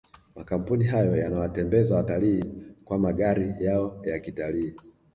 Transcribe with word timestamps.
makampuni 0.35 0.83
hayo 0.85 1.17
yanawatembeza 1.17 1.95
watalii 1.95 2.45
kwa 2.85 2.99
magari 2.99 3.55
yao 3.59 4.01
ya 4.05 4.19
kitalii 4.19 4.73